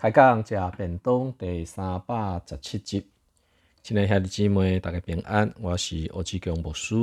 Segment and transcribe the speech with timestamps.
[0.00, 3.06] 开讲食便当第三百十七集，
[3.82, 5.54] 亲爱兄弟姊妹，大家平安。
[5.60, 6.94] 我是欧志强牧师，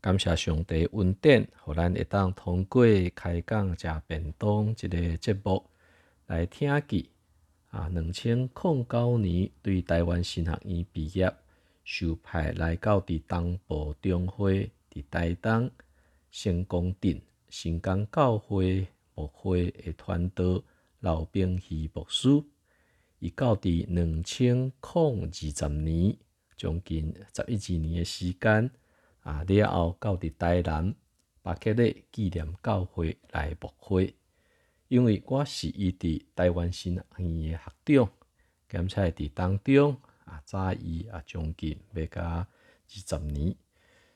[0.00, 5.64] 感谢上帝恩典，互咱会当通过开讲食便当这个节目
[6.28, 7.10] 来听记
[7.70, 7.88] 啊。
[7.88, 11.28] 两千零九年对台湾新学院毕业，
[11.82, 15.68] 受派来到伫东部中会伫台东
[16.30, 18.86] 成功镇新港教会
[19.16, 20.62] 牧会的团队。
[21.02, 22.28] 老兵徐牧师，
[23.18, 26.16] 伊到伫两千零二十年，
[26.56, 28.70] 将近十一二年诶时间
[29.22, 30.94] 啊，了后到伫台南
[31.42, 34.14] 巴克利纪念教会来牧会。
[34.86, 38.08] 因为我是伊伫台湾新学院诶学长，
[38.68, 42.46] 兼且伫当中啊，早伊啊将近要甲二
[42.86, 43.56] 十年，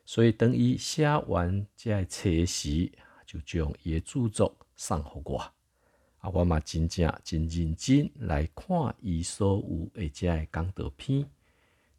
[0.04, 2.92] 所以等伊写完这册时，
[3.26, 5.55] 就将伊诶著作送互我。
[6.32, 11.24] 我嘛真正真认真来看伊所有诶遮诶讲道片，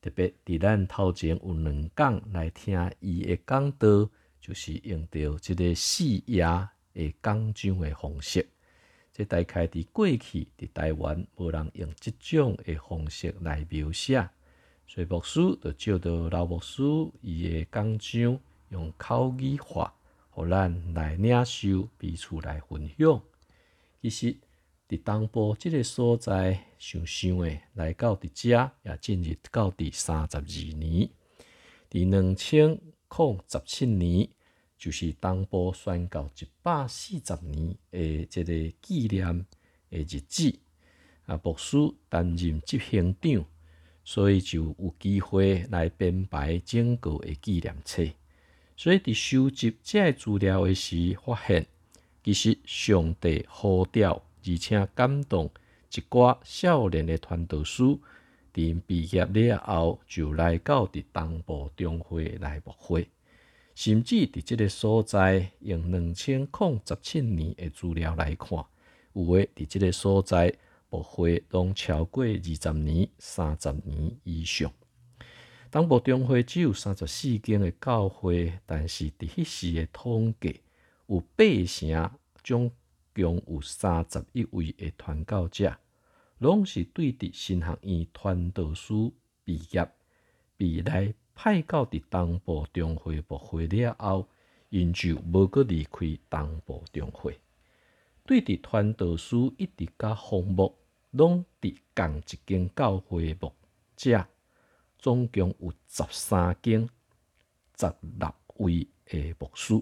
[0.02, 4.10] 特别伫咱头前有两讲来听伊诶讲道，
[4.42, 6.44] 就是用着即个四爷
[6.94, 8.48] 诶讲章诶方式。
[9.14, 14.30] 即大概伫过去伫台湾无人用即种诶方式来描写，
[14.88, 16.84] 所以牧师就照着老牧师
[17.22, 19.94] 伊诶讲章，用口语化，
[20.30, 23.22] 互咱来领受彼此来分享。
[24.02, 24.38] 其实，
[24.88, 30.44] 伫东部即个所在，想想诶，来到伫遮也进入到第三十二
[30.78, 31.10] 年。
[31.90, 34.30] 伫两千零十七年，
[34.78, 39.46] 就是东部宣告一百四十年诶，即个纪念
[39.90, 40.54] 诶日子。
[41.26, 43.46] 啊，牧师担任执行长，
[44.06, 48.06] 所以就有机会来编排整个诶纪念册。
[48.78, 51.66] 所以伫收集即个资料诶时，发现。
[52.28, 55.50] 其实上帝呼召而且感动
[55.90, 57.82] 一寡少年的传道师，
[58.54, 63.08] 伫毕业了后就来到伫东部中会来牧会，
[63.76, 68.62] 甚至伫即个所在用两千零十七年的资料来看，
[69.14, 70.54] 有诶伫即个所在
[70.90, 74.70] 牧会拢超过二十年、三十年以上。
[75.72, 80.60] 东部中会只有三十四间的教会，但是伫迄时的统计。
[81.08, 82.12] 有八成，
[82.44, 82.72] 总
[83.14, 85.78] 共有三十一位的传教者，
[86.40, 88.94] 拢是对伫新学院传道师
[89.44, 89.90] 毕业，
[90.58, 94.28] 被来派到伫东部中会部会了后，
[94.70, 97.40] 因就无阁离开东部中会。
[98.26, 100.78] 对伫传道师一直甲项目，
[101.12, 103.54] 拢伫共一间教会牧
[103.96, 104.28] 者，
[105.00, 106.90] 总共有十三间，
[107.80, 109.82] 十六位的牧师。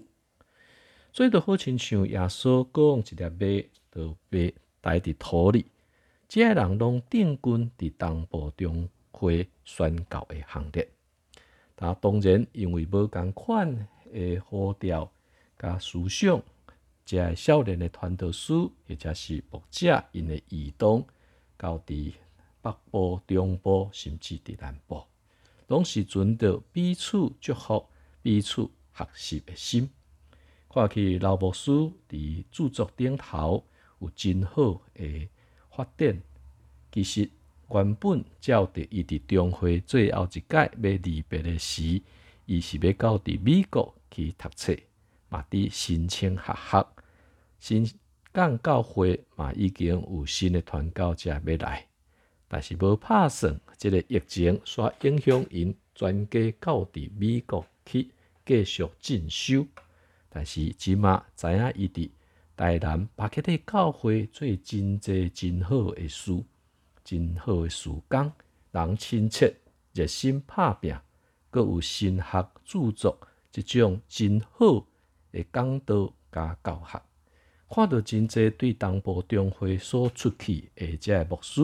[1.16, 5.64] 所以，就好亲像耶稣讲一粒麦，就被埋伫土里，
[6.28, 10.86] 即个人拢定居伫东部中会宣教的行列。
[11.74, 15.10] 但当然，因为无共款的呼调
[15.58, 16.42] 甲思想，
[17.06, 21.02] 即个少年的传道师，或者是牧者，因的移动
[21.56, 22.12] 到伫
[22.60, 25.02] 北部、中部，甚至伫南部，
[25.68, 27.86] 拢是存着彼此祝福、
[28.20, 29.88] 彼此学习的心。
[30.76, 31.70] 看起老牧师
[32.06, 33.64] 伫著作顶头
[33.98, 35.26] 有真好诶
[35.70, 36.20] 发展，
[36.92, 37.30] 其实
[37.70, 40.70] 原本照着伊伫中会最后一届要
[41.02, 42.02] 离别诶时，
[42.44, 44.76] 伊是要到伫美国去读册，
[45.30, 46.94] 嘛伫申请学校。
[47.58, 47.90] 新
[48.30, 51.86] 港教会嘛已经有新诶传教者要来，
[52.48, 58.10] 但是无拍算，即个疫情煞影响因全家到伫美国去
[58.44, 59.66] 继续进修。
[60.36, 62.10] 但是即马知影伊伫
[62.54, 66.44] 台南巴克利教会做真济真好诶事，
[67.02, 68.30] 真好诶事工，
[68.70, 69.54] 人亲切，
[69.94, 70.94] 热心拍拼，
[71.48, 73.18] 阁有新学著作，
[73.50, 74.86] 即种真好
[75.32, 77.02] 诶讲道甲教学，
[77.70, 81.62] 看到真济对东部中会所出去诶遮牧师，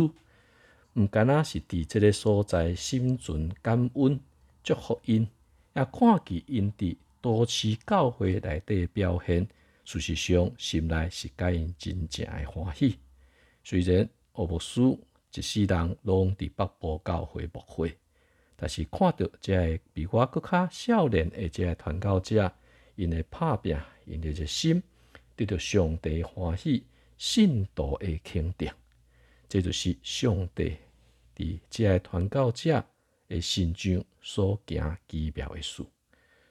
[0.95, 4.19] 毋敢若是伫即个所在心存感恩
[4.63, 5.29] 祝福因，
[5.75, 6.97] 也看见因伫。
[7.23, 9.47] 多次教会内底表现，
[9.85, 12.99] 事实上心内是甲因真正诶欢喜。
[13.63, 14.81] 虽然俄牧师
[15.33, 17.97] 一世人拢伫北部教会牧会，
[18.57, 22.53] 但是看到遮个比我搁较少年诶遮个传教者，
[22.97, 24.83] 因诶拍拼，因诶热心，
[25.37, 26.85] 得到上帝欢喜，
[27.17, 28.69] 信徒诶肯定，
[29.49, 30.77] 这就是上帝
[31.37, 32.85] 伫遮个传教者
[33.29, 35.85] 诶心中所行奇妙诶事。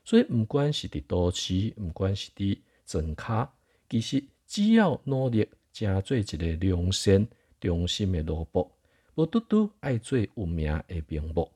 [0.04, 3.54] 所以，毋管是伫都市，毋管是伫镇卡，
[3.90, 7.28] 其实只要努力，成做一个良心、
[7.60, 8.68] 忠心的奴仆，
[9.16, 11.50] 无拄拄爱做有名的名目，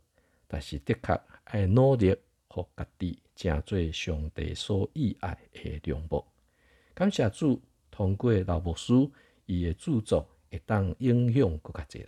[0.47, 2.15] 但是的确爱努力，
[2.47, 6.23] 互家己成做上帝所喜爱的良木。
[6.93, 7.59] 感谢主，
[7.91, 8.93] 通过老牧师
[9.47, 12.07] 伊的著作，会当影响更较侪人。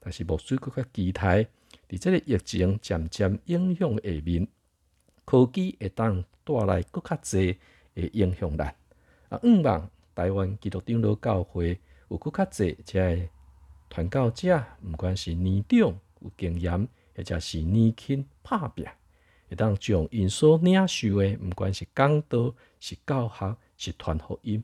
[0.00, 1.44] 但是牧师更较期待，
[1.88, 4.46] 伫即个疫情渐渐影响下面，
[5.24, 7.56] 科技会当带来更较侪
[7.94, 8.62] 的影响力。
[9.28, 13.28] 啊，毋望台湾基督长老教会有更较侪遮
[13.90, 18.84] 传教者，毋管是年长有经验，或者是年轻拍拼，
[19.48, 24.62] 会当将因所领受的，毋管是讲道、是教学、是传福音，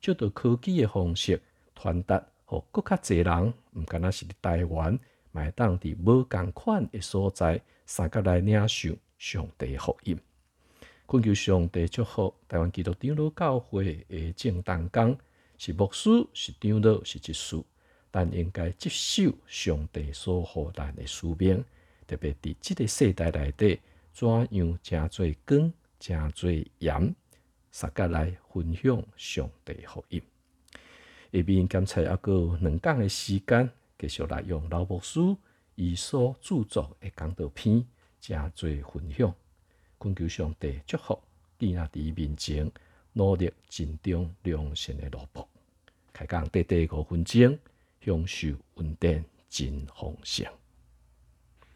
[0.00, 1.40] 借着科技的方式
[1.74, 4.98] 传达，互更较侪人，毋敢若是伫台湾，
[5.32, 10.18] 嘛会当伫无共款诶所在，三甲来领受上帝福音。
[11.06, 15.18] 恳求上帝祝福台湾基督长老教会的正当工，
[15.58, 17.62] 是牧师，是长老，是执事，
[18.10, 21.64] 但应该接受上帝所予咱的使命，
[22.06, 23.80] 特别伫即个世代内底，
[24.12, 27.14] 怎样诚做光，诚做盐，
[27.70, 30.22] 三甲来分享上帝福音。
[31.32, 35.20] 下面检查还有两讲的时间，继续来用老牧师
[35.74, 37.86] 伊所著作的讲道片，
[38.20, 39.34] 诚做分享。
[39.98, 41.20] 恳求上帝祝福，
[41.58, 42.70] 伫那伫面前
[43.12, 45.48] 努力尽忠良心的落魄，
[46.12, 47.58] 开讲短短五分钟，
[48.00, 50.46] 享受稳定真丰盛。